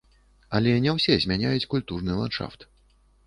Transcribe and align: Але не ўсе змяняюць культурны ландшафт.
Але 0.59 0.71
не 0.85 0.95
ўсе 0.95 1.17
змяняюць 1.27 1.69
культурны 1.73 2.17
ландшафт. 2.21 2.67